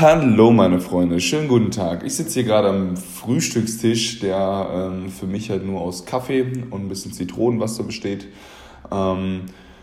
Hallo 0.00 0.50
meine 0.50 0.80
Freunde, 0.80 1.20
schönen 1.20 1.46
guten 1.46 1.70
Tag. 1.70 2.06
Ich 2.06 2.14
sitze 2.14 2.40
hier 2.40 2.44
gerade 2.44 2.70
am 2.70 2.96
Frühstückstisch, 2.96 4.20
der 4.20 4.70
ähm, 4.72 5.10
für 5.10 5.26
mich 5.26 5.50
halt 5.50 5.66
nur 5.66 5.82
aus 5.82 6.06
Kaffee 6.06 6.40
und 6.70 6.84
ein 6.84 6.88
bisschen 6.88 7.12
Zitronenwasser 7.12 7.82
besteht. 7.82 8.26
Ähm, 8.90 9.42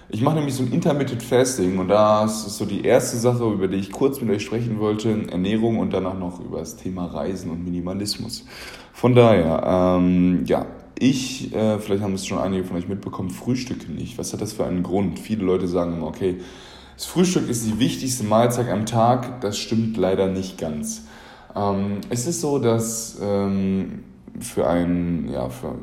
ich 0.09 0.21
mache 0.23 0.37
nämlich 0.37 0.55
so 0.55 0.63
ein 0.63 0.71
Intermittent 0.71 1.21
Fasting 1.21 1.77
und 1.77 1.89
das 1.89 2.47
ist 2.47 2.57
so 2.57 2.65
die 2.65 2.83
erste 2.83 3.15
Sache, 3.17 3.43
über 3.43 3.67
die 3.67 3.77
ich 3.77 3.91
kurz 3.91 4.19
mit 4.19 4.31
euch 4.31 4.43
sprechen 4.43 4.79
wollte, 4.79 5.27
Ernährung 5.29 5.77
und 5.77 5.93
danach 5.93 6.17
noch 6.17 6.39
über 6.43 6.57
das 6.57 6.77
Thema 6.77 7.05
Reisen 7.05 7.51
und 7.51 7.63
Minimalismus. 7.63 8.43
Von 8.93 9.13
daher, 9.13 9.99
ähm, 9.99 10.45
ja, 10.47 10.65
ich, 10.97 11.53
äh, 11.53 11.77
vielleicht 11.77 12.01
haben 12.01 12.15
es 12.15 12.25
schon 12.25 12.39
einige 12.39 12.63
von 12.63 12.77
euch 12.77 12.87
mitbekommen, 12.87 13.29
frühstücke 13.29 13.91
nicht. 13.91 14.17
Was 14.17 14.33
hat 14.33 14.41
das 14.41 14.53
für 14.53 14.65
einen 14.65 14.81
Grund? 14.81 15.19
Viele 15.19 15.45
Leute 15.45 15.67
sagen 15.67 15.93
immer, 15.93 16.07
okay, 16.07 16.37
das 16.97 17.05
Frühstück 17.05 17.47
ist 17.47 17.63
die 17.67 17.77
wichtigste 17.77 18.23
Mahlzeit 18.23 18.69
am 18.69 18.87
Tag. 18.87 19.39
Das 19.41 19.59
stimmt 19.59 19.97
leider 19.97 20.27
nicht 20.27 20.57
ganz. 20.57 21.03
Ähm, 21.55 22.01
es 22.09 22.25
ist 22.25 22.41
so, 22.41 22.57
dass 22.57 23.19
ähm, 23.21 24.03
für 24.39 24.67
einen, 24.67 25.31
ja, 25.31 25.47
für, 25.49 25.75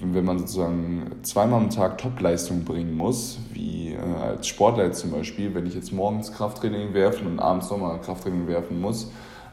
wenn 0.00 0.24
man 0.24 0.40
sozusagen 0.40 1.12
zweimal 1.22 1.60
am 1.60 1.70
Tag 1.70 1.98
Topleistung 1.98 2.64
bringen 2.64 2.96
muss, 2.96 3.38
wie 3.52 3.92
äh, 3.92 4.20
als 4.20 4.48
Sportler 4.48 4.90
zum 4.90 5.12
Beispiel, 5.12 5.54
wenn 5.54 5.66
ich 5.66 5.74
jetzt 5.74 5.92
morgens 5.92 6.32
Krafttraining 6.32 6.94
werfen 6.94 7.28
und 7.28 7.38
abends 7.38 7.70
nochmal 7.70 8.00
Krafttraining 8.00 8.48
werfen 8.48 8.80
muss, 8.80 9.12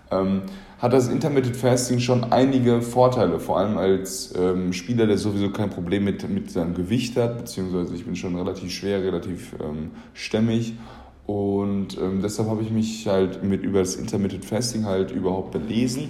ähm, 0.09 0.41
hat 0.79 0.93
das 0.93 1.09
Intermittent 1.09 1.55
Fasting 1.55 1.99
schon 1.99 2.23
einige 2.25 2.81
Vorteile, 2.81 3.39
vor 3.39 3.59
allem 3.59 3.77
als 3.77 4.33
ähm, 4.35 4.73
Spieler, 4.73 5.05
der 5.05 5.19
sowieso 5.19 5.51
kein 5.51 5.69
Problem 5.69 6.05
mit, 6.05 6.27
mit 6.27 6.49
seinem 6.49 6.73
Gewicht 6.73 7.15
hat, 7.17 7.37
beziehungsweise 7.37 7.93
ich 7.93 8.03
bin 8.03 8.15
schon 8.15 8.35
relativ 8.35 8.71
schwer, 8.71 9.03
relativ 9.03 9.55
ähm, 9.63 9.91
stämmig 10.13 10.73
und 11.25 11.97
ähm, 12.01 12.21
deshalb 12.21 12.49
habe 12.49 12.61
ich 12.61 12.71
mich 12.71 13.07
halt 13.07 13.43
mit 13.43 13.63
über 13.63 13.79
das 13.79 13.95
Intermittent 13.95 14.43
Fasting 14.43 14.85
halt 14.85 15.11
überhaupt 15.11 15.51
belesen. 15.51 16.09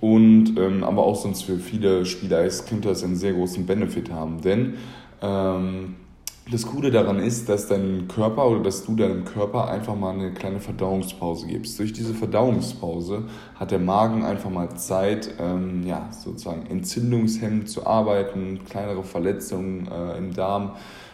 Und 0.00 0.58
ähm, 0.58 0.82
aber 0.82 1.04
auch 1.04 1.14
sonst 1.14 1.42
für 1.42 1.58
viele 1.58 2.04
Spieler 2.04 2.42
ist, 2.42 2.68
könnte 2.68 2.88
das 2.88 3.04
einen 3.04 3.14
sehr 3.14 3.34
großen 3.34 3.64
Benefit 3.66 4.10
haben. 4.10 4.40
Denn 4.40 4.74
ähm, 5.20 5.94
das 6.50 6.66
Coole 6.66 6.90
daran 6.90 7.20
ist, 7.20 7.48
dass 7.48 7.68
dein 7.68 8.08
Körper 8.08 8.48
oder 8.48 8.64
dass 8.64 8.84
du 8.84 8.96
deinem 8.96 9.24
Körper 9.24 9.68
einfach 9.68 9.94
mal 9.94 10.12
eine 10.12 10.32
kleine 10.32 10.58
Verdauungspause 10.58 11.46
gibst. 11.46 11.78
Durch 11.78 11.92
diese 11.92 12.14
Verdauungspause 12.14 13.24
hat 13.54 13.70
der 13.70 13.78
Magen 13.78 14.24
einfach 14.24 14.50
mal 14.50 14.74
Zeit, 14.74 15.30
ähm, 15.38 15.86
ja, 15.86 16.08
sozusagen 16.10 16.66
entzündungshemmend 16.66 17.68
zu 17.68 17.86
arbeiten, 17.86 18.58
kleinere 18.68 19.04
Verletzungen 19.04 19.86
äh, 19.86 20.18
im 20.18 20.34
Darm 20.34 20.72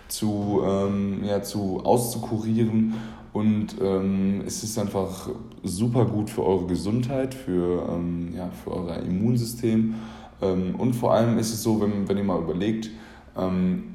zu, 0.08 0.62
ähm, 0.64 1.24
ja, 1.24 1.42
zu 1.42 1.80
auszukurieren 1.84 2.94
und 3.32 3.76
ähm, 3.80 4.42
es 4.46 4.64
ist 4.64 4.78
einfach 4.78 5.28
super 5.62 6.06
gut 6.06 6.30
für 6.30 6.44
eure 6.44 6.66
Gesundheit, 6.66 7.34
für, 7.34 7.88
ähm, 7.88 8.34
ja, 8.36 8.50
für 8.64 8.72
euer 8.72 8.96
Immunsystem. 8.96 9.94
Ähm, 10.40 10.74
und 10.76 10.94
vor 10.94 11.14
allem 11.14 11.38
ist 11.38 11.52
es 11.52 11.62
so, 11.62 11.80
wenn, 11.80 12.08
wenn 12.08 12.16
ihr 12.16 12.24
mal 12.24 12.40
überlegt, 12.40 12.90
ähm, 13.36 13.94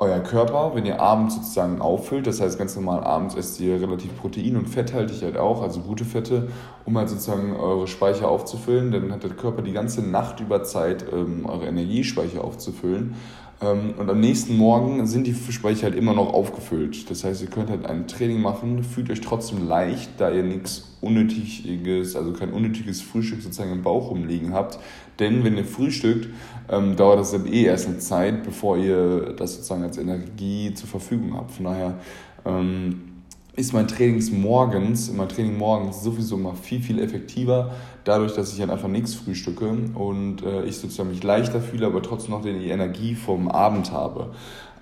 euer 0.00 0.20
Körper, 0.20 0.72
wenn 0.74 0.86
ihr 0.86 0.98
abends 0.98 1.34
sozusagen 1.34 1.82
auffüllt, 1.82 2.26
das 2.26 2.40
heißt 2.40 2.58
ganz 2.58 2.74
normal 2.74 3.04
abends 3.04 3.34
esst 3.34 3.60
ihr 3.60 3.78
relativ 3.78 4.18
protein- 4.18 4.56
und 4.56 4.66
fetthaltig 4.66 5.22
halt 5.22 5.36
auch, 5.36 5.62
also 5.62 5.80
gute 5.80 6.06
Fette, 6.06 6.48
um 6.86 6.96
halt 6.96 7.10
sozusagen 7.10 7.54
eure 7.54 7.86
Speicher 7.86 8.28
aufzufüllen, 8.28 8.92
dann 8.92 9.12
hat 9.12 9.24
der 9.24 9.30
Körper 9.30 9.60
die 9.60 9.72
ganze 9.72 10.00
Nacht 10.00 10.40
über 10.40 10.62
Zeit, 10.62 11.04
ähm, 11.12 11.44
eure 11.44 11.66
Energiespeicher 11.66 12.42
aufzufüllen. 12.42 13.14
Ähm, 13.62 13.94
und 13.98 14.08
am 14.08 14.20
nächsten 14.20 14.56
Morgen 14.56 15.06
sind 15.06 15.26
die 15.26 15.34
Speicher 15.34 15.84
halt 15.84 15.94
immer 15.94 16.14
noch 16.14 16.32
aufgefüllt. 16.32 17.10
Das 17.10 17.24
heißt, 17.24 17.42
ihr 17.42 17.48
könnt 17.48 17.70
halt 17.70 17.86
ein 17.86 18.06
Training 18.06 18.40
machen, 18.40 18.82
fühlt 18.82 19.10
euch 19.10 19.20
trotzdem 19.20 19.66
leicht, 19.66 20.10
da 20.18 20.30
ihr 20.30 20.42
nichts 20.42 20.86
Unnötiges, 21.00 22.14
also 22.16 22.32
kein 22.32 22.52
unnötiges 22.52 23.00
Frühstück 23.00 23.40
sozusagen 23.42 23.72
im 23.72 23.82
Bauch 23.82 24.10
rumliegen 24.10 24.52
habt. 24.52 24.78
Denn 25.18 25.44
wenn 25.44 25.56
ihr 25.56 25.64
frühstückt, 25.64 26.28
ähm, 26.70 26.96
dauert 26.96 27.20
das 27.20 27.32
dann 27.32 27.46
eh 27.46 27.64
erst 27.64 27.88
eine 27.88 27.98
Zeit, 27.98 28.42
bevor 28.42 28.76
ihr 28.76 29.34
das 29.36 29.54
sozusagen 29.54 29.82
als 29.82 29.98
Energie 29.98 30.72
zur 30.74 30.88
Verfügung 30.88 31.34
habt. 31.34 31.52
Von 31.52 31.64
daher 31.66 31.98
ähm, 32.44 33.09
ist 33.56 33.72
mein 33.72 33.88
Training 33.88 34.22
morgens, 34.40 35.12
mein 35.12 35.28
Training 35.28 35.58
morgens 35.58 36.02
sowieso 36.02 36.36
mal 36.36 36.54
viel, 36.54 36.80
viel 36.80 36.98
effektiver, 36.98 37.72
dadurch, 38.04 38.34
dass 38.34 38.52
ich 38.52 38.60
halt 38.60 38.70
einfach 38.70 38.88
nichts 38.88 39.14
frühstücke 39.14 39.68
und 39.94 40.42
äh, 40.42 40.64
ich 40.64 40.76
sozusagen 40.76 41.10
mich 41.10 41.22
leichter 41.22 41.60
fühle, 41.60 41.86
aber 41.86 42.02
trotzdem 42.02 42.32
noch 42.32 42.42
die 42.42 42.70
Energie 42.70 43.14
vom 43.14 43.48
Abend 43.48 43.92
habe. 43.92 44.30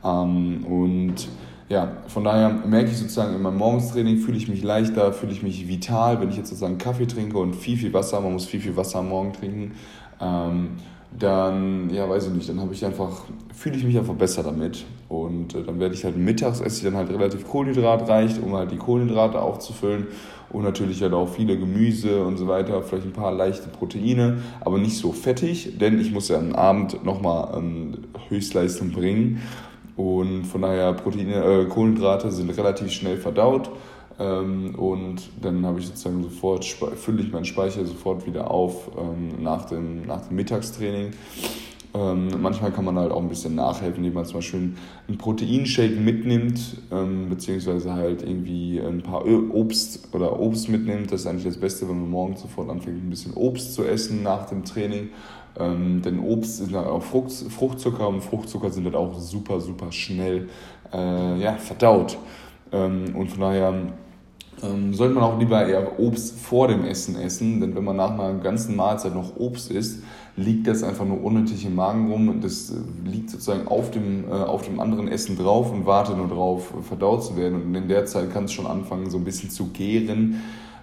Ähm, 0.04 0.64
und 0.64 1.28
ja, 1.68 1.92
von 2.06 2.24
daher 2.24 2.50
merke 2.50 2.90
ich 2.90 2.96
sozusagen 2.96 3.34
in 3.34 3.42
meinem 3.42 3.58
Morgenstraining 3.58 4.18
fühle 4.18 4.38
ich 4.38 4.48
mich 4.48 4.62
leichter, 4.62 5.12
fühle 5.12 5.32
ich 5.32 5.42
mich 5.42 5.68
vital, 5.68 6.20
wenn 6.20 6.30
ich 6.30 6.36
jetzt 6.36 6.48
sozusagen 6.48 6.78
Kaffee 6.78 7.06
trinke 7.06 7.38
und 7.38 7.54
viel, 7.54 7.76
viel 7.76 7.92
Wasser, 7.92 8.20
man 8.20 8.32
muss 8.32 8.46
viel, 8.46 8.60
viel 8.60 8.76
Wasser 8.76 9.00
am 9.00 9.08
Morgen 9.08 9.32
trinken. 9.32 9.72
Ähm, 10.20 10.70
dann, 11.18 11.90
ja, 11.90 12.08
weiß 12.08 12.26
ich 12.26 12.32
nicht, 12.32 12.48
dann 12.48 12.60
habe 12.60 12.72
ich 12.72 12.84
einfach, 12.84 13.24
fühle 13.54 13.76
ich 13.76 13.84
mich 13.84 13.98
einfach 13.98 14.14
besser 14.14 14.42
damit. 14.42 14.84
Und 15.08 15.54
äh, 15.54 15.62
dann 15.62 15.80
werde 15.80 15.94
ich 15.94 16.04
halt 16.04 16.16
mittags, 16.16 16.60
esse 16.60 16.78
ich 16.78 16.84
dann 16.84 16.96
halt 16.96 17.10
relativ 17.10 17.48
kohlenhydratreich, 17.48 18.42
um 18.42 18.54
halt 18.54 18.70
die 18.70 18.76
Kohlenhydrate 18.76 19.40
aufzufüllen. 19.40 20.08
Und 20.50 20.64
natürlich 20.64 21.02
halt 21.02 21.12
auch 21.12 21.28
viele 21.28 21.58
Gemüse 21.58 22.24
und 22.24 22.38
so 22.38 22.48
weiter, 22.48 22.82
vielleicht 22.82 23.06
ein 23.06 23.12
paar 23.12 23.32
leichte 23.32 23.68
Proteine, 23.68 24.38
aber 24.60 24.78
nicht 24.78 24.96
so 24.96 25.12
fettig, 25.12 25.76
denn 25.78 26.00
ich 26.00 26.10
muss 26.10 26.28
ja 26.28 26.38
am 26.38 26.54
Abend 26.54 27.04
nochmal 27.04 27.58
ähm, 27.58 27.98
Höchstleistung 28.28 28.92
bringen. 28.92 29.42
Und 29.96 30.44
von 30.44 30.62
daher 30.62 30.92
Proteine, 30.94 31.44
äh, 31.44 31.64
Kohlenhydrate 31.66 32.30
sind 32.30 32.50
relativ 32.56 32.90
schnell 32.92 33.16
verdaut. 33.16 33.70
Ähm, 34.18 34.74
und 34.74 35.28
dann 35.42 35.64
habe 35.66 35.80
ich 35.80 35.86
sozusagen 35.86 36.22
sofort, 36.22 36.64
fülle 36.64 37.22
ich 37.22 37.32
meinen 37.32 37.44
Speicher 37.44 37.84
sofort 37.84 38.26
wieder 38.26 38.50
auf 38.50 38.90
ähm, 38.98 39.42
nach, 39.42 39.66
dem, 39.66 40.06
nach 40.06 40.26
dem 40.26 40.36
Mittagstraining. 40.36 41.12
Ähm, 41.94 42.28
manchmal 42.40 42.70
kann 42.70 42.84
man 42.84 42.98
halt 42.98 43.10
auch 43.10 43.20
ein 43.20 43.28
bisschen 43.28 43.54
nachhelfen, 43.54 43.98
indem 43.98 44.14
man 44.14 44.26
zum 44.26 44.36
Beispiel 44.36 44.74
einen 45.08 45.18
Proteinshake 45.18 45.96
mitnimmt, 45.96 46.76
ähm, 46.92 47.30
beziehungsweise 47.30 47.94
halt 47.94 48.22
irgendwie 48.22 48.78
ein 48.78 49.02
paar 49.02 49.24
Obst 49.26 50.14
oder 50.14 50.38
Obst 50.38 50.68
mitnimmt. 50.68 51.10
Das 51.10 51.22
ist 51.22 51.26
eigentlich 51.26 51.44
das 51.44 51.56
Beste, 51.56 51.88
wenn 51.88 52.00
man 52.00 52.10
morgens 52.10 52.42
sofort 52.42 52.68
anfängt, 52.68 53.02
ein 53.02 53.10
bisschen 53.10 53.32
Obst 53.34 53.74
zu 53.74 53.84
essen 53.84 54.22
nach 54.22 54.46
dem 54.46 54.64
Training. 54.64 55.08
Ähm, 55.58 56.02
denn 56.02 56.20
Obst 56.20 56.60
ist 56.60 56.74
halt 56.74 56.86
auch 56.86 57.02
Frucht, 57.02 57.32
Fruchtzucker 57.32 58.06
und 58.06 58.20
Fruchtzucker 58.22 58.70
sind 58.70 58.84
halt 58.84 58.94
auch 58.94 59.18
super, 59.18 59.60
super 59.60 59.90
schnell 59.90 60.48
äh, 60.92 61.40
ja, 61.40 61.54
verdaut. 61.54 62.18
Ähm, 62.70 63.16
und 63.16 63.28
von 63.28 63.40
daher 63.40 63.74
ähm, 64.62 64.92
sollte 64.92 65.14
man 65.14 65.24
auch 65.24 65.38
lieber 65.38 65.66
eher 65.66 65.98
Obst 65.98 66.38
vor 66.38 66.68
dem 66.68 66.84
Essen 66.84 67.16
essen, 67.16 67.60
denn 67.60 67.74
wenn 67.74 67.84
man 67.84 67.96
nach 67.96 68.10
einer 68.10 68.34
ganzen 68.34 68.76
Mahlzeit 68.76 69.14
noch 69.14 69.36
Obst 69.36 69.70
isst, 69.70 70.02
liegt 70.38 70.68
das 70.68 70.82
einfach 70.82 71.04
nur 71.04 71.22
unnötig 71.22 71.66
im 71.66 71.74
Magen 71.74 72.10
rum 72.10 72.40
das 72.40 72.70
äh, 72.70 72.74
liegt 73.04 73.30
sozusagen 73.30 73.66
auf 73.66 73.90
dem, 73.90 74.24
äh, 74.24 74.32
auf 74.32 74.62
dem 74.62 74.78
anderen 74.80 75.08
Essen 75.08 75.36
drauf 75.36 75.72
und 75.72 75.84
wartet 75.84 76.16
nur 76.16 76.28
drauf, 76.28 76.72
verdaut 76.82 77.24
zu 77.24 77.36
werden. 77.36 77.62
Und 77.62 77.74
in 77.74 77.88
der 77.88 78.06
Zeit 78.06 78.32
kann 78.32 78.44
es 78.44 78.52
schon 78.52 78.66
anfangen, 78.66 79.10
so 79.10 79.18
ein 79.18 79.24
bisschen 79.24 79.50
zu 79.50 79.66
gären, 79.66 80.40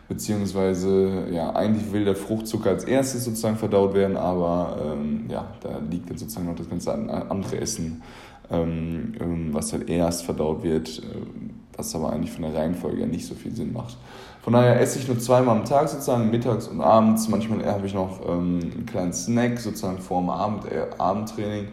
beziehungsweise 0.07 1.27
ja, 1.31 1.55
eigentlich 1.55 1.91
will 1.93 2.05
der 2.05 2.15
Fruchtzucker 2.15 2.69
als 2.69 2.83
erstes 2.83 3.23
sozusagen 3.23 3.55
verdaut 3.55 3.93
werden, 3.93 4.17
aber 4.17 4.77
ähm, 4.93 5.25
ja, 5.29 5.47
da 5.61 5.79
liegt 5.89 6.09
dann 6.09 6.17
sozusagen 6.17 6.47
noch 6.47 6.55
das 6.55 6.69
ganze 6.69 6.93
andere 6.93 7.59
Essen, 7.59 8.03
ähm, 8.51 9.13
ähm 9.19 9.53
was 9.53 9.71
halt 9.71 9.89
erst 9.89 10.25
verdaut 10.25 10.63
wird. 10.63 10.99
Äh, 10.99 11.53
was 11.77 11.95
aber 11.95 12.11
eigentlich 12.13 12.31
von 12.31 12.43
der 12.43 12.55
Reihenfolge 12.55 13.05
nicht 13.07 13.25
so 13.25 13.35
viel 13.35 13.53
Sinn 13.53 13.73
macht. 13.73 13.97
Von 14.45 14.53
daher 14.53 14.79
esse 14.79 14.99
ich 14.99 15.07
nur 15.07 15.17
zweimal 15.17 15.57
am 15.57 15.65
Tag 15.65 15.89
sozusagen, 15.89 16.29
mittags 16.29 16.67
und 16.67 16.79
abends. 16.79 17.27
Manchmal 17.29 17.65
habe 17.65 17.87
ich 17.87 17.95
noch 17.95 18.19
ähm, 18.29 18.59
einen 18.61 18.85
kleinen 18.85 19.11
Snack 19.11 19.57
sozusagen 19.57 19.97
vor 19.97 20.21
dem 20.21 20.29
Abend, 20.29 20.71
äh, 20.71 20.85
Abendtraining. 20.99 21.69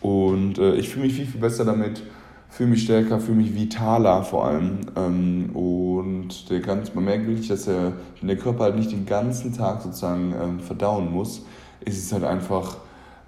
Und 0.00 0.58
äh, 0.58 0.74
ich 0.74 0.88
fühle 0.88 1.04
mich 1.04 1.14
viel, 1.14 1.26
viel 1.26 1.40
besser 1.40 1.64
damit, 1.64 2.02
fühle 2.48 2.70
mich 2.70 2.82
stärker, 2.82 3.20
fühle 3.20 3.36
mich 3.36 3.54
vitaler 3.54 4.24
vor 4.24 4.46
allem. 4.46 4.80
Ähm, 4.96 5.50
und 5.54 6.50
der 6.50 6.58
ganz, 6.58 6.92
man 6.92 7.04
merkt 7.04 7.28
wirklich, 7.28 7.46
dass 7.46 7.66
der, 7.66 7.92
der 8.20 8.36
Körper 8.36 8.64
halt 8.64 8.74
nicht 8.74 8.90
den 8.90 9.06
ganzen 9.06 9.56
Tag 9.56 9.82
sozusagen 9.82 10.34
ähm, 10.42 10.58
verdauen 10.58 11.12
muss, 11.12 11.42
ist 11.84 12.04
es 12.04 12.12
halt 12.12 12.24
einfach 12.24 12.78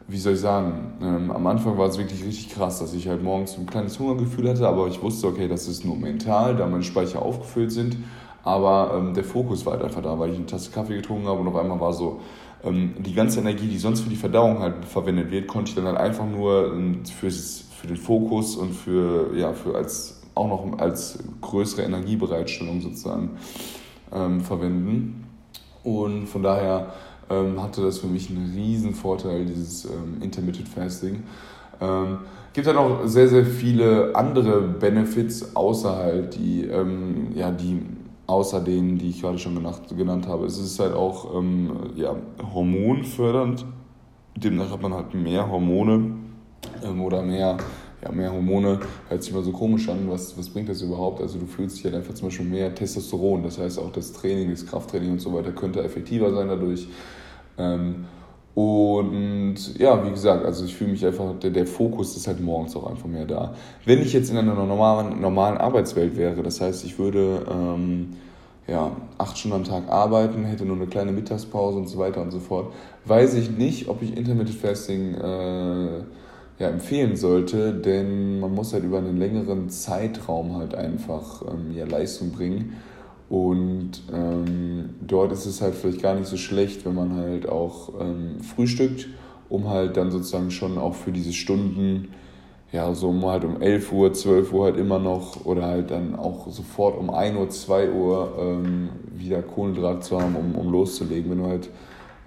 wie 0.09 0.19
soll 0.19 0.33
ich 0.33 0.41
sagen, 0.41 0.95
ähm, 1.01 1.31
am 1.31 1.47
Anfang 1.47 1.79
war 1.79 1.87
es 1.87 1.97
wirklich 1.97 2.25
richtig 2.25 2.53
krass, 2.53 2.81
dass 2.81 2.93
ich 2.95 3.07
halt 3.07 3.23
morgens 3.23 3.57
ein 3.57 3.67
kleines 3.67 3.97
Hungergefühl 3.97 4.49
hatte, 4.49 4.67
aber 4.67 4.89
ich 4.89 5.01
wusste, 5.01 5.29
okay, 5.29 5.47
das 5.47 5.69
ist 5.69 5.85
nur 5.85 5.97
mental, 5.97 6.57
da 6.57 6.67
meine 6.67 6.83
Speicher 6.83 7.23
aufgefüllt 7.23 7.71
sind. 7.71 7.97
Aber 8.43 8.95
ähm, 8.97 9.15
der 9.15 9.25
Fokus 9.25 9.67
war 9.67 9.75
halt 9.75 9.85
einfach 9.85 10.03
da, 10.03 10.19
weil 10.19 10.31
ich 10.31 10.37
eine 10.37 10.47
Tasse 10.47 10.71
Kaffee 10.71 10.97
getrunken 10.97 11.27
habe 11.27 11.41
und 11.41 11.49
auf 11.49 11.57
einmal 11.57 11.81
war 11.81 11.93
so, 11.93 12.21
ähm, 12.65 12.95
die 12.99 13.15
ganze 13.15 13.41
Energie, 13.41 13.67
die 13.67 13.79
sonst 13.79 14.01
für 14.01 14.11
die 14.11 14.17
Verdauung 14.17 14.61
halt 14.61 14.85
verwendet 14.85 15.31
wird, 15.31 15.47
konnte 15.47 15.71
ich 15.71 15.75
dann 15.75 15.87
halt 15.87 15.97
einfach 15.97 16.27
nur 16.27 16.73
ähm, 16.73 17.05
fürs, 17.05 17.65
für 17.81 17.87
den 17.87 17.97
Fokus 17.97 18.57
und 18.57 18.73
für, 18.73 19.37
ja, 19.37 19.53
für 19.53 19.75
als, 19.75 20.23
auch 20.35 20.49
noch 20.49 20.79
als 20.79 21.19
größere 21.41 21.83
Energiebereitstellung 21.83 22.81
sozusagen 22.81 23.31
ähm, 24.13 24.41
verwenden. 24.41 25.27
Und 25.83 26.27
von 26.27 26.43
daher 26.43 26.93
ähm, 27.31 27.63
hatte 27.63 27.83
das 27.83 27.99
für 27.99 28.07
mich 28.07 28.31
einen 28.31 28.53
riesen 28.55 28.95
Vorteil, 28.95 29.47
dieses 29.47 29.87
ähm, 29.87 30.21
Intermittent 30.21 30.69
Fasting. 30.69 31.23
Ähm, 31.81 32.19
gibt 32.53 32.67
halt 32.67 32.77
auch 32.77 33.07
sehr, 33.07 33.29
sehr 33.29 33.47
viele 33.47 34.15
andere 34.15 34.61
Benefits 34.61 35.57
außerhalb, 35.57 36.31
die, 36.31 36.65
ähm, 36.65 37.29
ja, 37.35 37.51
die 37.51 37.81
außer 38.31 38.61
denen, 38.61 38.99
die 38.99 39.11
ich 39.11 39.21
gerade 39.21 39.39
schon 39.39 39.55
genannt, 39.55 40.27
habe. 40.27 40.47
Es 40.47 40.59
ist 40.59 40.79
halt 40.79 40.95
auch 40.95 41.35
ähm, 41.37 41.71
ja, 41.97 42.15
hormonfördernd. 42.55 43.65
Demnach 44.37 44.71
hat 44.71 44.81
man 44.81 44.95
halt 44.95 45.13
mehr 45.15 45.51
Hormone 45.51 46.13
ähm, 46.85 47.01
oder 47.03 47.23
mehr, 47.23 47.57
ja, 48.03 48.13
mehr 48.13 48.33
Hormone. 48.33 48.81
Hört 49.09 49.23
sich 49.23 49.33
immer 49.33 49.43
so 49.43 49.53
komisch 49.53 49.89
an. 49.89 50.09
Was, 50.09 50.39
was 50.39 50.49
bringt 50.49 50.69
das 50.69 50.81
überhaupt? 50.81 51.21
Also 51.21 51.39
du 51.39 51.47
fühlst 51.47 51.79
dich 51.79 51.85
halt 51.85 51.97
einfach 51.97 52.15
zum 52.15 52.29
Beispiel 52.29 52.47
mehr 52.47 52.75
Testosteron. 52.75 53.43
Das 53.43 53.59
heißt 53.59 53.79
auch 53.79 53.93
das 53.93 54.13
Training, 54.13 54.51
das 54.51 54.67
Krafttraining 54.67 55.13
und 55.13 55.21
so 55.21 55.35
weiter 55.35 55.53
könnte 55.53 55.83
effektiver 55.83 56.33
sein 56.33 56.49
dadurch. 56.49 56.87
Ähm, 57.59 58.07
und 58.61 59.79
ja, 59.79 60.05
wie 60.05 60.11
gesagt, 60.11 60.45
also 60.45 60.65
ich 60.65 60.75
fühle 60.75 60.91
mich 60.91 61.05
einfach, 61.05 61.39
der, 61.39 61.51
der 61.51 61.67
Fokus 61.67 62.17
ist 62.17 62.27
halt 62.27 62.41
morgens 62.41 62.77
auch 62.77 62.89
einfach 62.89 63.07
mehr 63.07 63.25
da. 63.25 63.55
Wenn 63.85 64.01
ich 64.01 64.13
jetzt 64.13 64.31
in 64.31 64.37
einer 64.37 64.55
normalen, 64.55 65.21
normalen 65.21 65.59
Arbeitswelt 65.59 66.17
wäre, 66.17 66.43
das 66.43 66.61
heißt, 66.61 66.85
ich 66.85 66.99
würde 66.99 67.47
ähm, 67.51 68.11
ja, 68.67 68.93
acht 69.19 69.39
Stunden 69.39 69.57
am 69.57 69.65
Tag 69.65 69.89
arbeiten, 69.89 70.45
hätte 70.45 70.65
nur 70.65 70.77
eine 70.77 70.87
kleine 70.87 71.13
Mittagspause 71.13 71.79
und 71.79 71.89
so 71.89 71.99
weiter 71.99 72.23
und 72.23 72.31
so 72.31 72.39
fort, 72.39 72.73
weiß 73.05 73.35
ich 73.35 73.51
nicht, 73.51 73.89
ob 73.89 74.03
ich 74.03 74.17
Intermittent 74.17 74.59
Fasting 74.59 75.15
äh, 75.15 75.99
ja, 76.59 76.69
empfehlen 76.69 77.17
sollte, 77.17 77.73
denn 77.73 78.39
man 78.39 78.55
muss 78.55 78.73
halt 78.73 78.85
über 78.85 78.99
einen 78.99 79.17
längeren 79.17 79.71
Zeitraum 79.71 80.57
halt 80.57 80.75
einfach 80.75 81.43
ähm, 81.43 81.75
ja, 81.75 81.87
Leistung 81.87 82.33
bringen. 82.33 82.75
Und 83.31 84.03
ähm, 84.13 84.91
dort 85.07 85.31
ist 85.31 85.47
es 85.47 85.63
halt 85.63 85.77
vielleicht 85.77 86.03
gar 86.03 86.17
nicht 86.17 86.27
so 86.27 86.37
schlecht, 86.37 86.85
wenn 86.85 86.97
man 86.97 87.15
halt 87.15 87.49
auch 87.49 87.93
ähm, 88.01 88.41
frühstückt, 88.41 89.07
um 89.49 89.69
halt 89.71 89.97
dann 89.97 90.11
sozusagen 90.11 90.51
schon 90.51 90.79
auch 90.79 90.95
für 90.95 91.13
diese 91.13 91.33
Stunden, 91.33 92.09
ja, 92.73 92.93
so 92.93 93.11
um 93.11 93.25
halt 93.25 93.45
um 93.45 93.63
11 93.63 93.93
Uhr, 93.93 94.13
12 94.13 94.53
Uhr 94.53 94.65
halt 94.65 94.77
immer 94.77 94.99
noch 94.99 95.47
oder 95.47 95.63
halt 95.67 95.93
dann 95.93 96.17
auch 96.17 96.49
sofort 96.51 96.99
um 96.99 97.09
1 97.09 97.39
Uhr, 97.39 97.49
2 97.49 97.93
Uhr 97.93 98.33
ähm, 98.37 98.89
wieder 99.15 99.43
Kohlenhydrat 99.43 100.03
zu 100.03 100.21
haben, 100.21 100.35
um, 100.35 100.57
um 100.57 100.73
loszulegen. 100.73 101.31
Wenn 101.31 101.39
du 101.39 101.47
halt 101.47 101.71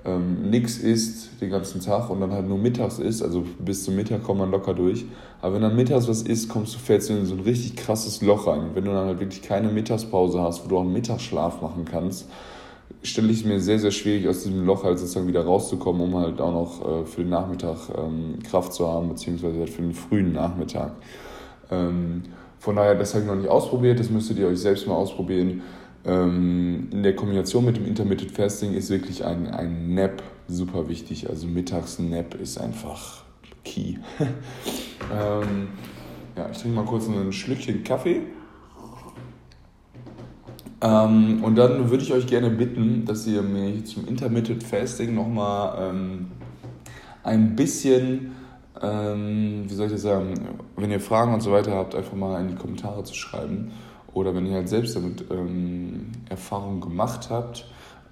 ähm, 0.06 0.50
nichts 0.50 0.78
isst 0.78 1.42
den 1.42 1.50
ganzen 1.50 1.80
Tag 1.80 2.10
und 2.10 2.20
dann 2.20 2.32
halt 2.32 2.48
nur 2.48 2.58
mittags 2.58 3.00
isst, 3.00 3.24
also 3.24 3.46
bis 3.60 3.86
zum 3.86 3.96
Mittag 3.96 4.24
kommt 4.24 4.40
man 4.40 4.52
locker 4.52 4.74
durch. 4.74 5.06
Aber 5.42 5.56
wenn 5.56 5.62
dann 5.62 5.76
mittags 5.76 6.08
was 6.08 6.24
isst, 6.24 6.50
kommst 6.50 6.76
du, 6.76 6.80
fällst 6.80 7.10
du 7.10 7.14
in 7.14 7.26
so 7.26 7.36
ein 7.36 7.42
richtig 7.42 7.76
krasses 7.76 8.22
Loch 8.22 8.48
rein. 8.48 8.72
Wenn 8.74 8.86
du 8.86 8.92
dann 8.92 9.08
halt 9.08 9.20
wirklich 9.20 9.42
keine 9.42 9.70
Mittagspause 9.70 10.42
hast, 10.42 10.66
wo 10.66 10.70
du 10.70 10.78
auch 10.78 10.82
einen 10.82 10.94
Mittagsschlaf 10.94 11.62
machen 11.62 11.86
kannst, 11.86 12.28
stelle 13.02 13.32
ich 13.32 13.46
mir 13.46 13.60
sehr, 13.60 13.80
sehr 13.80 13.92
schwierig, 13.92 14.28
aus 14.28 14.44
diesem 14.44 14.66
Loch 14.66 14.84
halt 14.84 15.00
sozusagen 15.00 15.28
wieder 15.28 15.44
rauszukommen, 15.44 16.02
um 16.02 16.18
halt 16.18 16.40
auch 16.42 16.54
noch 16.54 17.02
äh, 17.02 17.06
für 17.06 17.22
den 17.22 17.30
Nachmittag 17.30 17.78
ähm, 17.98 18.40
Kraft 18.44 18.74
zu 18.74 18.88
haben, 18.88 19.10
beziehungsweise 19.10 19.60
halt 19.60 19.70
für 19.70 19.82
den 19.82 19.94
frühen 19.94 20.34
Nachmittag. 20.34 20.92
Ähm, 21.72 22.24
von 22.60 22.76
daher, 22.76 22.96
das 22.96 23.14
habe 23.14 23.24
ich 23.24 23.30
noch 23.30 23.36
nicht 23.36 23.50
ausprobiert, 23.50 24.00
das 24.00 24.10
müsstet 24.10 24.40
ihr 24.40 24.48
euch 24.48 24.60
selbst 24.60 24.88
mal 24.88 24.96
ausprobieren. 24.96 25.62
Ähm, 26.06 26.90
in 26.92 27.04
der 27.04 27.16
Kombination 27.16 27.64
mit 27.66 27.78
dem 27.78 27.86
Intermittent 27.86 28.32
Fasting 28.32 28.74
ist 28.74 28.90
wirklich 28.90 29.24
ein, 29.24 29.48
ein 29.48 29.94
Nap 29.94 30.22
super 30.48 30.90
wichtig. 30.90 31.30
Also 31.30 31.48
mittags 31.48 32.00
Nap 32.00 32.36
ist 32.36 32.58
einfach 32.60 33.24
key. 33.64 33.96
ähm, 34.20 35.70
ja, 36.36 36.50
ich 36.52 36.58
trinke 36.58 36.76
mal 36.76 36.86
kurz 36.86 37.08
ein 37.08 37.32
Schlückchen 37.32 37.84
Kaffee. 37.84 38.22
Ähm, 40.82 41.42
und 41.42 41.56
dann 41.56 41.90
würde 41.90 42.04
ich 42.04 42.12
euch 42.12 42.28
gerne 42.28 42.50
bitten, 42.50 43.06
dass 43.06 43.26
ihr 43.26 43.42
mir 43.42 43.86
zum 43.86 44.06
Intermittent 44.06 44.64
Fasting 44.64 45.16
nochmal 45.16 45.90
ähm, 45.90 46.32
ein 47.24 47.56
bisschen, 47.56 48.34
ähm, 48.82 49.64
wie 49.66 49.74
soll 49.74 49.86
ich 49.86 49.94
das 49.94 50.02
sagen, 50.02 50.34
wenn 50.76 50.92
ihr 50.92 51.00
Fragen 51.00 51.34
und 51.34 51.40
so 51.40 51.54
weiter 51.54 51.72
habt, 51.72 51.96
einfach 51.96 52.16
mal 52.16 52.42
in 52.42 52.50
die 52.50 52.56
Kommentare 52.56 53.06
zu 53.06 53.14
schreiben. 53.16 53.72
Oder 54.14 54.36
wenn 54.36 54.46
ihr 54.46 54.54
halt 54.54 54.70
selbst 54.70 54.96
damit 54.96 55.26
ähm, 55.32 56.12
Erfahrung 56.30 56.82
gemacht 56.82 57.30
habt, 57.30 57.66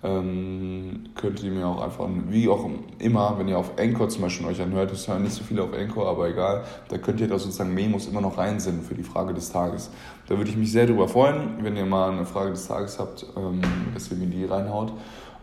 ähm, 0.04 1.04
könnt 1.16 1.44
ihr 1.44 1.52
mir 1.52 1.68
auch 1.68 1.82
einfach, 1.82 2.08
wie 2.30 2.50
auch 2.50 2.68
immer, 2.98 3.36
wenn 3.38 3.48
ihr 3.48 3.58
auf 3.58 3.78
Anchor 3.78 4.10
zum 4.10 4.24
Beispiel 4.24 4.48
euch 4.48 4.60
anhört, 4.60 4.92
es 4.92 5.08
hören 5.08 5.22
nicht 5.22 5.36
so 5.36 5.44
viele 5.44 5.62
auf 5.64 5.74
Anchor, 5.74 6.08
aber 6.08 6.28
egal, 6.28 6.64
da 6.90 6.98
könnt 6.98 7.20
ihr 7.20 7.28
da 7.28 7.38
sozusagen 7.38 7.74
Memos 7.74 8.08
immer 8.08 8.22
noch 8.22 8.38
reinsenden 8.38 8.84
für 8.84 8.96
die 8.96 9.04
Frage 9.04 9.34
des 9.34 9.52
Tages. 9.52 9.92
Da 10.28 10.38
würde 10.38 10.50
ich 10.50 10.58
mich 10.58 10.72
sehr 10.72 10.88
darüber 10.88 11.08
freuen, 11.08 11.64
wenn 11.64 11.78
ihr 11.78 11.86
mal 11.86 12.12
eine 12.12 12.26
Frage 12.26 12.52
des 12.52 12.68
Tages 12.68 12.98
habt, 12.98 13.28
ähm, 13.38 13.62
dass 13.94 14.10
ihr 14.10 14.18
mir 14.18 14.28
die 14.28 14.46
reinhaut. 14.46 14.92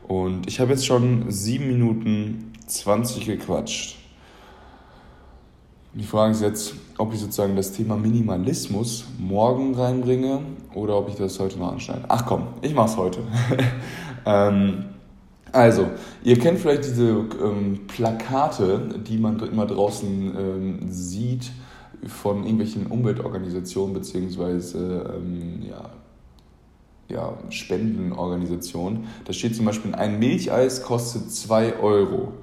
Und 0.09 0.49
ich 0.49 0.59
habe 0.59 0.73
jetzt 0.73 0.87
schon 0.87 1.31
7 1.31 1.67
Minuten 1.67 2.53
20 2.67 3.27
gequatscht. 3.27 3.97
Die 5.99 6.05
Frage 6.05 6.31
ist 6.31 6.43
jetzt, 6.43 6.75
ob 6.97 7.13
ich 7.13 7.19
sozusagen 7.19 7.57
das 7.57 7.73
Thema 7.73 7.97
Minimalismus 7.97 9.05
morgen 9.19 9.75
reinbringe 9.75 10.43
oder 10.73 10.97
ob 10.97 11.09
ich 11.09 11.17
das 11.17 11.41
heute 11.41 11.59
noch 11.59 11.73
anschneide. 11.73 12.05
Ach 12.07 12.25
komm, 12.25 12.47
ich 12.63 12.73
mach's 12.73 12.97
heute. 12.97 13.19
ähm, 14.25 14.85
also, 15.51 15.89
ihr 16.23 16.39
kennt 16.39 16.61
vielleicht 16.61 16.85
diese 16.85 17.27
ähm, 17.43 17.81
Plakate, 17.89 19.01
die 19.09 19.19
man 19.19 19.41
immer 19.41 19.67
draußen 19.67 20.37
ähm, 20.39 20.79
sieht 20.89 21.51
von 22.07 22.45
irgendwelchen 22.45 22.87
Umweltorganisationen 22.87 23.93
beziehungsweise 23.93 25.17
ähm, 25.17 25.63
ja, 25.69 25.91
ja, 27.09 27.39
Spendenorganisationen. 27.51 29.09
Da 29.25 29.33
steht 29.33 29.57
zum 29.57 29.65
Beispiel, 29.65 29.97
ein 29.97 30.21
Milcheis 30.21 30.81
kostet 30.81 31.33
2 31.33 31.81
Euro. 31.81 32.35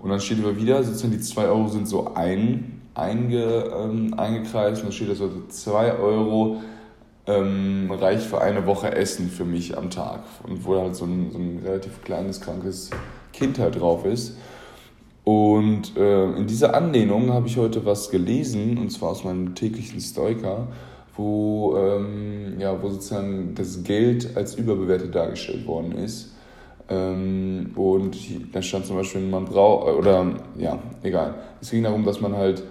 Und 0.00 0.10
dann 0.10 0.20
steht 0.20 0.38
immer 0.38 0.56
wieder, 0.56 0.84
sozusagen 0.84 1.12
die 1.12 1.20
2 1.20 1.46
Euro 1.48 1.66
sind 1.66 1.88
so 1.88 2.14
ein 2.14 2.79
einge, 2.94 3.64
ähm, 3.76 4.14
eingekreist 4.16 4.82
und 4.82 4.88
da 4.88 4.92
steht 4.92 5.10
also 5.10 5.30
2 5.48 5.98
Euro 5.98 6.60
ähm, 7.26 7.90
reicht 7.90 8.24
für 8.24 8.40
eine 8.40 8.66
Woche 8.66 8.92
Essen 8.92 9.28
für 9.28 9.44
mich 9.44 9.76
am 9.76 9.90
Tag. 9.90 10.22
Und 10.46 10.64
wo 10.64 10.76
halt 10.76 10.96
so 10.96 11.04
ein, 11.04 11.30
so 11.30 11.38
ein 11.38 11.60
relativ 11.64 12.02
kleines, 12.02 12.40
krankes 12.40 12.90
Kind 13.32 13.58
halt 13.58 13.80
drauf 13.80 14.04
ist. 14.04 14.36
Und 15.24 15.96
äh, 15.96 16.24
in 16.32 16.46
dieser 16.46 16.74
Anlehnung 16.74 17.32
habe 17.32 17.46
ich 17.46 17.56
heute 17.56 17.84
was 17.84 18.10
gelesen, 18.10 18.78
und 18.78 18.90
zwar 18.90 19.10
aus 19.10 19.22
meinem 19.22 19.54
täglichen 19.54 20.00
Stoiker, 20.00 20.68
wo, 21.16 21.76
ähm, 21.76 22.58
ja, 22.58 22.82
wo 22.82 22.88
sozusagen 22.88 23.54
das 23.54 23.82
Geld 23.84 24.36
als 24.36 24.54
überbewertet 24.54 25.14
dargestellt 25.14 25.66
worden 25.66 25.92
ist. 25.92 26.34
Ähm, 26.88 27.72
und 27.76 28.16
da 28.52 28.62
stand 28.62 28.86
zum 28.86 28.96
Beispiel, 28.96 29.20
man 29.20 29.44
braucht, 29.44 29.94
oder 29.94 30.26
ja, 30.58 30.78
egal. 31.02 31.34
Es 31.60 31.70
ging 31.70 31.84
darum, 31.84 32.04
dass 32.04 32.20
man 32.20 32.34
halt 32.34 32.64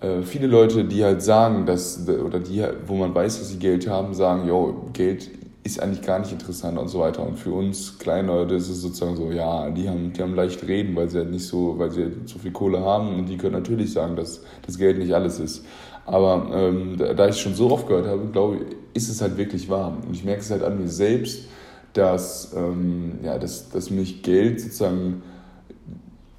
äh, 0.00 0.22
viele 0.22 0.46
Leute, 0.46 0.84
die 0.84 1.04
halt 1.04 1.22
sagen, 1.22 1.66
dass, 1.66 2.08
oder 2.08 2.40
die, 2.40 2.64
wo 2.86 2.94
man 2.94 3.14
weiß, 3.14 3.38
dass 3.38 3.48
sie 3.50 3.58
Geld 3.58 3.88
haben, 3.88 4.14
sagen, 4.14 4.46
jo, 4.46 4.88
Geld 4.92 5.28
ist 5.64 5.82
eigentlich 5.82 6.02
gar 6.02 6.18
nicht 6.18 6.32
interessant 6.32 6.78
und 6.78 6.88
so 6.88 7.00
weiter. 7.00 7.26
Und 7.26 7.38
für 7.38 7.52
uns 7.52 7.98
kleine 7.98 8.28
Leute 8.28 8.54
ist 8.54 8.68
es 8.68 8.80
sozusagen 8.80 9.16
so, 9.16 9.30
ja, 9.30 9.70
die 9.70 9.88
haben, 9.88 10.12
die 10.12 10.22
haben 10.22 10.34
leicht 10.34 10.66
reden, 10.66 10.96
weil 10.96 11.10
sie 11.10 11.18
halt 11.18 11.30
nicht 11.30 11.46
so, 11.46 11.78
weil 11.78 11.90
sie 11.90 12.10
so 12.24 12.38
viel 12.38 12.52
Kohle 12.52 12.80
haben 12.80 13.16
und 13.16 13.26
die 13.26 13.36
können 13.36 13.54
natürlich 13.54 13.92
sagen, 13.92 14.16
dass 14.16 14.42
das 14.64 14.78
Geld 14.78 14.98
nicht 14.98 15.12
alles 15.14 15.38
ist. 15.40 15.64
Aber 16.06 16.48
ähm, 16.54 16.96
da 16.96 17.28
ich 17.28 17.38
schon 17.38 17.54
so 17.54 17.70
oft 17.70 17.86
gehört 17.86 18.06
habe, 18.06 18.28
glaube 18.32 18.56
ich, 18.56 18.62
ist 18.94 19.10
es 19.10 19.20
halt 19.20 19.36
wirklich 19.36 19.68
wahr. 19.68 19.98
Und 20.06 20.14
ich 20.14 20.24
merke 20.24 20.40
es 20.40 20.50
halt 20.50 20.62
an 20.62 20.78
mir 20.80 20.88
selbst, 20.88 21.48
dass, 21.92 22.54
ähm, 22.56 23.18
ja, 23.22 23.38
dass, 23.38 23.68
dass 23.68 23.90
mich 23.90 24.22
Geld 24.22 24.60
sozusagen 24.60 25.22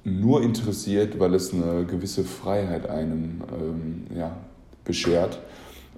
nur 0.04 0.42
interessiert, 0.42 1.18
weil 1.18 1.34
es 1.34 1.52
eine 1.52 1.84
gewisse 1.84 2.24
Freiheit 2.24 2.88
einem 2.88 3.42
ähm, 3.52 4.06
ja, 4.16 4.36
beschert. 4.84 5.38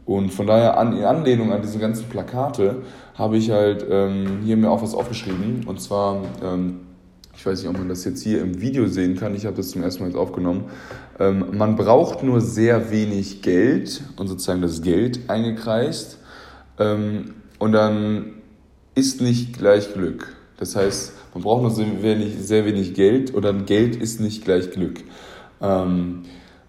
Und 0.05 0.31
von 0.31 0.47
daher, 0.47 0.79
an, 0.79 0.97
in 0.97 1.05
Anlehnung 1.05 1.53
an 1.53 1.63
diese 1.63 1.79
ganzen 1.79 2.09
Plakate, 2.09 2.83
habe 3.15 3.37
ich 3.37 3.51
halt 3.51 3.87
ähm, 3.89 4.41
hier 4.45 4.57
mir 4.57 4.71
auch 4.71 4.83
was 4.83 4.95
aufgeschrieben. 4.95 5.65
Und 5.67 5.81
zwar, 5.81 6.23
ähm, 6.43 6.81
ich 7.37 7.47
weiß 7.47 7.61
nicht, 7.61 7.71
ob 7.71 7.79
man 7.79 7.89
das 7.89 8.05
jetzt 8.05 8.23
hier 8.23 8.41
im 8.43 8.61
Video 8.61 8.89
sehen 8.89 9.17
kann, 9.17 9.35
ich 9.35 9.47
habe 9.47 9.57
das 9.57 9.71
zum 9.71 9.83
ersten 9.83 10.03
Mal 10.03 10.09
jetzt 10.09 10.19
aufgenommen. 10.19 10.65
Ähm, 11.21 11.57
man 11.57 11.77
braucht 11.77 12.25
nur 12.25 12.41
sehr 12.41 12.91
wenig 12.91 13.43
Geld 13.43 14.03
und 14.17 14.27
sozusagen 14.27 14.63
das 14.63 14.83
Geld 14.83 15.21
eingekreist. 15.29 16.19
Ähm, 16.79 17.35
und 17.59 17.73
dann 17.73 18.35
ist 18.97 19.21
nicht 19.21 19.57
gleich 19.57 19.95
Glück. 19.95 20.35
Das 20.63 20.77
heißt, 20.77 21.13
man 21.35 21.43
braucht 21.43 21.63
nur 21.63 21.73
sehr 21.73 22.05
wenig, 22.05 22.37
sehr 22.39 22.65
wenig 22.65 22.95
Geld 22.95 23.35
oder 23.35 23.53
Geld 23.53 23.97
ist 23.97 24.21
nicht 24.21 24.45
gleich 24.45 24.71
Glück. 24.71 25.01
Ähm, 25.61 26.23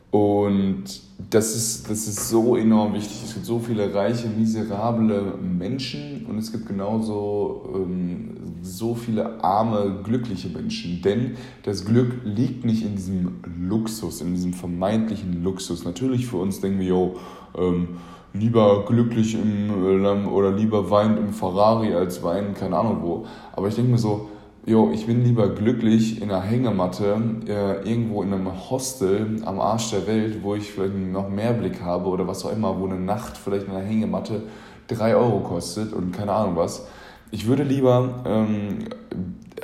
und 0.09 0.85
das 1.29 1.55
ist, 1.55 1.91
das 1.91 2.07
ist 2.07 2.27
so 2.27 2.57
enorm 2.57 2.95
wichtig. 2.95 3.21
Es 3.23 3.35
gibt 3.35 3.45
so 3.45 3.59
viele 3.59 3.93
reiche, 3.93 4.27
miserable 4.29 5.35
Menschen 5.39 6.25
und 6.27 6.39
es 6.39 6.51
gibt 6.51 6.65
genauso 6.65 7.69
ähm, 7.75 8.31
so 8.63 8.95
viele 8.95 9.43
arme, 9.43 9.99
glückliche 10.03 10.49
Menschen. 10.49 11.03
Denn 11.03 11.35
das 11.61 11.85
Glück 11.85 12.15
liegt 12.23 12.65
nicht 12.65 12.83
in 12.83 12.95
diesem 12.95 13.41
Luxus, 13.59 14.21
in 14.21 14.33
diesem 14.33 14.53
vermeintlichen 14.53 15.43
Luxus. 15.43 15.85
Natürlich 15.85 16.25
für 16.25 16.37
uns 16.37 16.61
denken 16.61 16.79
wir, 16.79 16.87
yo, 16.87 17.15
ähm, 17.55 17.89
lieber 18.33 18.85
glücklich 18.85 19.35
im 19.35 19.69
äh, 20.03 20.27
oder 20.27 20.51
lieber 20.51 20.89
weint 20.89 21.17
im 21.17 21.33
Ferrari 21.33 21.93
als 21.93 22.23
weinen, 22.23 22.53
keine 22.53 22.77
Ahnung 22.77 22.99
wo. 23.01 23.25
Aber 23.53 23.67
ich 23.67 23.75
denke 23.75 23.91
mir 23.91 23.97
so, 23.97 24.29
jo, 24.65 24.91
ich 24.91 25.05
bin 25.05 25.23
lieber 25.23 25.49
glücklich 25.49 26.21
in 26.21 26.31
einer 26.31 26.41
Hängematte, 26.41 27.21
äh, 27.47 27.87
irgendwo 27.87 28.23
in 28.23 28.33
einem 28.33 28.69
Hostel 28.69 29.41
am 29.45 29.59
Arsch 29.59 29.91
der 29.91 30.07
Welt, 30.07 30.39
wo 30.41 30.55
ich 30.55 30.71
vielleicht 30.71 30.95
noch 30.95 31.29
mehr 31.29 31.53
Blick 31.53 31.81
habe 31.81 32.09
oder 32.09 32.27
was 32.27 32.45
auch 32.45 32.51
immer, 32.51 32.79
wo 32.79 32.85
eine 32.85 32.99
Nacht 32.99 33.37
vielleicht 33.37 33.67
in 33.67 33.73
einer 33.73 33.85
Hängematte 33.85 34.43
drei 34.87 35.15
Euro 35.15 35.39
kostet 35.41 35.93
und 35.93 36.11
keine 36.11 36.33
Ahnung 36.33 36.55
was. 36.55 36.87
ich 37.31 37.47
würde 37.47 37.63
lieber, 37.63 38.23
ähm, 38.25 38.79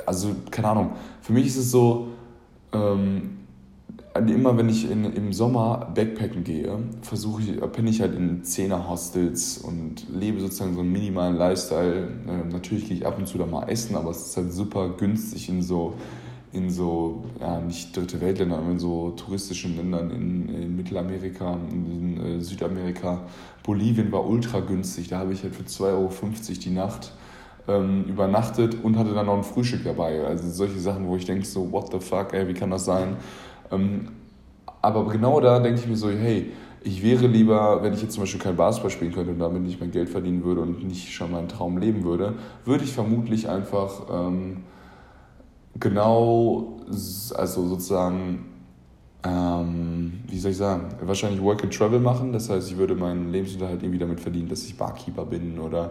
also 0.06 0.30
keine 0.50 0.68
Ahnung, 0.68 0.90
für 1.22 1.32
mich 1.32 1.46
ist 1.46 1.56
es 1.56 1.70
so, 1.70 2.08
ähm, 2.72 3.39
immer 4.28 4.56
wenn 4.56 4.68
ich 4.68 4.90
in, 4.90 5.04
im 5.04 5.32
Sommer 5.32 5.92
Backpacken 5.94 6.44
gehe, 6.44 6.78
versuche 7.02 7.42
ich, 7.42 7.72
penne 7.72 7.90
ich 7.90 8.00
halt 8.00 8.14
in 8.14 8.44
Zehner-Hostels 8.44 9.58
und 9.58 10.06
lebe 10.12 10.40
sozusagen 10.40 10.74
so 10.74 10.80
einen 10.80 10.92
minimalen 10.92 11.36
Lifestyle. 11.36 12.08
Äh, 12.26 12.52
natürlich 12.52 12.88
gehe 12.88 12.96
ich 12.96 13.06
ab 13.06 13.18
und 13.18 13.26
zu 13.26 13.38
da 13.38 13.46
mal 13.46 13.68
essen, 13.68 13.96
aber 13.96 14.10
es 14.10 14.26
ist 14.26 14.36
halt 14.36 14.52
super 14.52 14.90
günstig 14.90 15.48
in 15.48 15.62
so, 15.62 15.94
in 16.52 16.70
so, 16.70 17.24
ja, 17.40 17.60
nicht 17.60 17.96
dritte 17.96 18.20
Weltländer, 18.20 18.58
aber 18.58 18.70
in 18.70 18.78
so 18.78 19.10
touristischen 19.10 19.76
Ländern 19.76 20.10
in, 20.10 20.48
in 20.48 20.76
Mittelamerika, 20.76 21.56
in, 21.70 22.16
in 22.18 22.38
äh, 22.38 22.40
Südamerika. 22.40 23.22
Bolivien 23.62 24.10
war 24.10 24.26
ultra 24.26 24.60
günstig, 24.60 25.08
da 25.08 25.18
habe 25.18 25.32
ich 25.32 25.42
halt 25.42 25.54
für 25.54 25.62
2,50 25.62 25.82
Euro 25.84 26.10
die 26.64 26.70
Nacht 26.70 27.12
ähm, 27.68 28.04
übernachtet 28.04 28.76
und 28.82 28.98
hatte 28.98 29.14
dann 29.14 29.26
noch 29.26 29.36
ein 29.36 29.44
Frühstück 29.44 29.84
dabei. 29.84 30.24
Also 30.24 30.48
solche 30.50 30.78
Sachen, 30.78 31.06
wo 31.06 31.16
ich 31.16 31.24
denke 31.24 31.46
so, 31.46 31.70
what 31.70 31.92
the 31.92 32.00
fuck, 32.00 32.32
ey, 32.32 32.48
wie 32.48 32.54
kann 32.54 32.70
das 32.70 32.84
sein? 32.84 33.16
Ähm, 33.70 34.08
aber 34.82 35.06
genau 35.08 35.40
da 35.40 35.58
denke 35.58 35.80
ich 35.80 35.86
mir 35.86 35.96
so, 35.96 36.10
hey, 36.10 36.52
ich 36.82 37.02
wäre 37.02 37.26
lieber, 37.26 37.82
wenn 37.82 37.92
ich 37.92 38.02
jetzt 38.02 38.14
zum 38.14 38.22
Beispiel 38.22 38.40
kein 38.40 38.56
Basketball 38.56 38.90
spielen 38.90 39.12
könnte 39.12 39.32
und 39.32 39.38
damit 39.38 39.62
nicht 39.62 39.80
mein 39.80 39.90
Geld 39.90 40.08
verdienen 40.08 40.44
würde 40.44 40.62
und 40.62 40.82
nicht 40.86 41.12
schon 41.12 41.30
meinen 41.30 41.48
Traum 41.48 41.76
leben 41.78 42.04
würde, 42.04 42.34
würde 42.64 42.84
ich 42.84 42.92
vermutlich 42.92 43.48
einfach 43.48 44.02
ähm, 44.10 44.64
genau, 45.78 46.80
also 46.88 47.68
sozusagen, 47.68 48.46
ähm, 49.22 50.20
wie 50.28 50.38
soll 50.38 50.52
ich 50.52 50.56
sagen, 50.56 50.88
wahrscheinlich 51.02 51.42
Work 51.42 51.62
and 51.64 51.74
Travel 51.74 52.00
machen. 52.00 52.32
Das 52.32 52.48
heißt, 52.48 52.70
ich 52.70 52.76
würde 52.78 52.94
meinen 52.94 53.30
Lebensunterhalt 53.30 53.82
irgendwie 53.82 53.98
damit 53.98 54.20
verdienen, 54.20 54.48
dass 54.48 54.64
ich 54.64 54.76
Barkeeper 54.76 55.26
bin 55.26 55.58
oder 55.58 55.90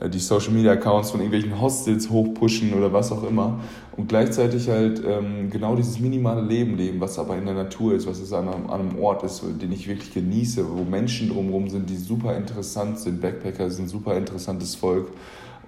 äh, 0.00 0.10
die 0.10 0.18
Social 0.18 0.52
Media 0.52 0.72
Accounts 0.72 1.10
von 1.10 1.20
irgendwelchen 1.20 1.60
Hostels 1.60 2.10
hochpushen 2.10 2.74
oder 2.74 2.92
was 2.92 3.10
auch 3.10 3.22
immer 3.22 3.60
und 3.96 4.08
gleichzeitig 4.08 4.68
halt 4.68 5.02
ähm, 5.06 5.48
genau 5.50 5.76
dieses 5.76 5.98
minimale 5.98 6.42
Leben 6.42 6.76
leben, 6.76 7.00
was 7.00 7.18
aber 7.18 7.36
in 7.36 7.46
der 7.46 7.54
Natur 7.54 7.94
ist, 7.94 8.06
was 8.06 8.20
es 8.20 8.32
an 8.32 8.48
einem, 8.48 8.68
an 8.68 8.80
einem 8.80 8.98
Ort 8.98 9.22
ist, 9.24 9.42
den 9.42 9.72
ich 9.72 9.88
wirklich 9.88 10.12
genieße, 10.12 10.64
wo 10.68 10.84
Menschen 10.84 11.30
drumherum 11.30 11.68
sind, 11.68 11.88
die 11.88 11.96
super 11.96 12.36
interessant 12.36 12.98
sind. 12.98 13.20
Backpacker 13.20 13.70
sind 13.70 13.88
super 13.88 14.16
interessantes 14.16 14.74
Volk 14.74 15.08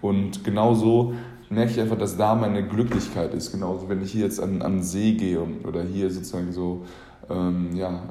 und 0.00 0.44
genau 0.44 0.74
so 0.74 1.14
merke 1.50 1.72
ich 1.72 1.80
einfach, 1.80 1.98
dass 1.98 2.16
da 2.16 2.34
meine 2.34 2.66
Glücklichkeit 2.66 3.34
ist. 3.34 3.52
Genauso, 3.52 3.88
wenn 3.88 4.02
ich 4.02 4.12
hier 4.12 4.24
jetzt 4.24 4.40
an, 4.40 4.62
an 4.62 4.82
See 4.82 5.12
gehe 5.12 5.40
oder 5.66 5.82
hier 5.82 6.10
sozusagen 6.10 6.52
so, 6.52 6.84
ähm, 7.28 7.74
ja, 7.74 8.02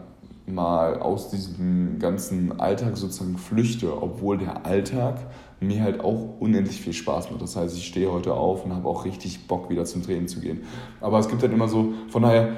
mal 0.45 0.99
aus 0.99 1.29
diesem 1.29 1.99
ganzen 1.99 2.59
Alltag 2.59 2.97
sozusagen 2.97 3.37
flüchte, 3.37 4.01
obwohl 4.01 4.37
der 4.37 4.65
Alltag 4.65 5.19
mir 5.61 5.83
halt 5.83 6.01
auch 6.01 6.39
unendlich 6.39 6.81
viel 6.81 6.93
Spaß 6.93 7.31
macht. 7.31 7.41
Das 7.41 7.55
heißt, 7.55 7.77
ich 7.77 7.85
stehe 7.85 8.11
heute 8.11 8.33
auf 8.33 8.65
und 8.65 8.73
habe 8.73 8.87
auch 8.87 9.05
richtig 9.05 9.47
Bock, 9.47 9.69
wieder 9.69 9.85
zum 9.85 10.03
Training 10.03 10.27
zu 10.27 10.39
gehen. 10.39 10.61
Aber 11.01 11.19
es 11.19 11.27
gibt 11.27 11.41
halt 11.41 11.53
immer 11.53 11.67
so, 11.67 11.93
von 12.09 12.23
daher 12.23 12.57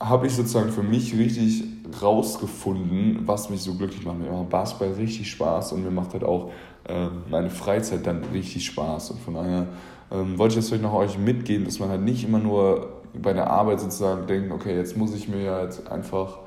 habe 0.00 0.26
ich 0.26 0.34
sozusagen 0.34 0.70
für 0.70 0.82
mich 0.82 1.16
richtig 1.16 1.64
rausgefunden, 2.00 3.20
was 3.26 3.50
mich 3.50 3.62
so 3.62 3.74
glücklich 3.74 4.04
macht. 4.04 4.18
Mir 4.18 4.30
macht 4.30 4.50
Basketball 4.50 4.92
richtig 4.92 5.30
Spaß 5.30 5.72
und 5.72 5.84
mir 5.84 5.90
macht 5.90 6.12
halt 6.12 6.24
auch 6.24 6.50
äh, 6.88 7.08
meine 7.30 7.50
Freizeit 7.50 8.06
dann 8.06 8.22
richtig 8.32 8.66
Spaß. 8.66 9.12
Und 9.12 9.20
von 9.20 9.34
daher 9.34 9.66
ähm, 10.10 10.38
wollte 10.38 10.54
ich 10.54 10.60
das 10.60 10.68
vielleicht 10.68 10.82
noch 10.82 10.94
euch 10.94 11.18
mitgeben, 11.18 11.64
dass 11.64 11.78
man 11.78 11.88
halt 11.88 12.02
nicht 12.02 12.24
immer 12.24 12.38
nur 12.38 13.02
bei 13.14 13.32
der 13.32 13.50
Arbeit 13.50 13.80
sozusagen 13.80 14.26
denkt, 14.26 14.52
okay, 14.52 14.76
jetzt 14.76 14.96
muss 14.96 15.14
ich 15.14 15.28
mir 15.28 15.42
ja 15.42 15.62
jetzt 15.62 15.90
einfach 15.90 16.38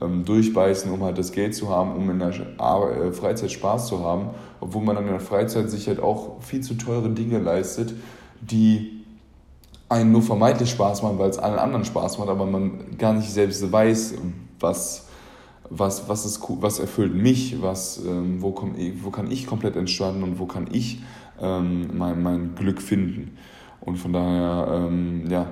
ähm, 0.00 0.24
durchbeißen, 0.24 0.90
um 0.90 1.02
halt 1.02 1.18
das 1.18 1.32
Geld 1.32 1.54
zu 1.54 1.68
haben, 1.68 1.94
um 1.94 2.10
in 2.10 2.18
der 2.18 2.30
äh, 2.30 3.12
Freizeit 3.12 3.52
Spaß 3.52 3.88
zu 3.88 4.00
haben, 4.00 4.30
obwohl 4.60 4.82
man 4.82 4.96
dann 4.96 5.04
in 5.04 5.12
der 5.12 5.20
Freizeit 5.20 5.70
sich 5.70 5.88
halt 5.88 6.00
auch 6.00 6.40
viel 6.42 6.60
zu 6.60 6.74
teure 6.74 7.10
Dinge 7.10 7.38
leistet, 7.38 7.94
die 8.40 9.04
einen 9.88 10.12
nur 10.12 10.22
vermeintlich 10.22 10.70
Spaß 10.70 11.02
machen, 11.02 11.18
weil 11.18 11.30
es 11.30 11.38
allen 11.38 11.58
anderen 11.58 11.84
Spaß 11.84 12.18
macht, 12.18 12.28
aber 12.28 12.46
man 12.46 12.96
gar 12.98 13.12
nicht 13.12 13.30
selbst 13.30 13.70
weiß, 13.70 14.14
was, 14.60 15.08
was, 15.70 16.08
was, 16.08 16.24
ist, 16.24 16.40
was 16.60 16.78
erfüllt 16.78 17.14
mich, 17.14 17.60
was, 17.62 18.04
ähm, 18.04 18.42
wo, 18.42 18.52
komm, 18.52 18.74
wo 19.02 19.10
kann 19.10 19.30
ich 19.30 19.46
komplett 19.46 19.76
entspannen 19.76 20.22
und 20.22 20.38
wo 20.38 20.46
kann 20.46 20.68
ich 20.72 21.02
ähm, 21.40 21.96
mein, 21.96 22.22
mein 22.22 22.54
Glück 22.54 22.80
finden. 22.80 23.36
Und 23.80 23.96
von 23.96 24.12
daher, 24.12 24.86
ähm, 24.88 25.28
ja, 25.28 25.46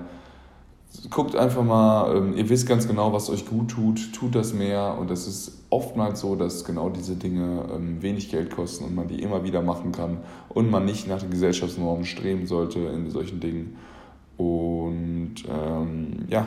guckt 1.11 1.37
einfach 1.37 1.65
mal, 1.65 2.17
ähm, 2.17 2.37
ihr 2.37 2.49
wisst 2.49 2.69
ganz 2.69 2.87
genau, 2.87 3.13
was 3.13 3.31
euch 3.31 3.47
gut 3.47 3.71
tut, 3.71 4.13
tut 4.13 4.35
das 4.35 4.53
mehr 4.53 4.97
und 4.99 5.11
es 5.11 5.27
ist 5.27 5.65
oftmals 5.71 6.21
so, 6.21 6.37
dass 6.37 6.65
genau 6.65 6.91
diese 6.91 7.17
Dinge 7.17 7.65
ähm, 7.75 8.03
wenig 8.03 8.31
Geld 8.31 8.51
kosten 8.51 8.85
und 8.85 8.95
man 8.95 9.09
die 9.09 9.23
immer 9.23 9.45
wieder 9.45 9.63
machen 9.63 9.93
kann 9.93 10.19
und 10.49 10.71
man 10.71 10.85
nicht 10.85 11.09
nach 11.09 11.21
den 11.21 11.31
Gesellschaftsnormen 11.31 12.05
streben 12.05 12.47
sollte 12.47 12.81
in 12.81 13.11
solchen 13.11 13.41
Dingen. 13.41 13.77
Und 14.37 15.35
ähm, 15.49 16.27
ja, 16.29 16.47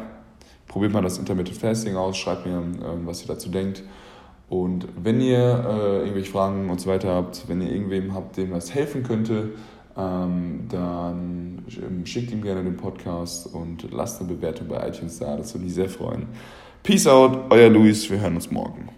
probiert 0.68 0.94
mal 0.94 1.02
das 1.02 1.18
Intermittent 1.18 1.58
Fasting 1.58 1.96
aus, 1.96 2.18
schreibt 2.18 2.46
mir, 2.46 2.58
ähm, 2.58 3.06
was 3.06 3.22
ihr 3.22 3.28
dazu 3.28 3.50
denkt. 3.50 3.84
Und 4.50 4.88
wenn 5.02 5.22
ihr 5.22 5.40
äh, 5.40 6.00
irgendwelche 6.02 6.32
Fragen 6.32 6.70
und 6.70 6.80
so 6.80 6.90
weiter 6.90 7.16
habt, 7.16 7.48
wenn 7.48 7.62
ihr 7.62 7.72
irgendwem 7.72 8.14
habt, 8.14 8.38
dem 8.38 8.52
das 8.52 8.74
helfen 8.74 9.04
könnte, 9.04 9.54
ähm, 9.98 10.68
dann 10.70 11.66
ähm, 11.82 12.06
schickt 12.06 12.32
ihm 12.32 12.42
gerne 12.42 12.64
den 12.64 12.78
Podcast 12.78 13.54
und 13.54 13.92
lasst 13.92 14.22
eine 14.22 14.34
Bewertung 14.34 14.68
bei 14.68 14.88
iTunes 14.88 15.20
da. 15.20 15.38
Das 15.38 15.54
würde 15.54 15.66
mich 15.66 15.74
sehr 15.74 15.90
freuen. 15.90 16.28
Peace 16.84 17.08
out, 17.08 17.46
euer 17.50 17.70
Luis. 17.70 18.10
Wir 18.10 18.20
hören 18.20 18.36
uns 18.36 18.52
morgen. 18.52 18.90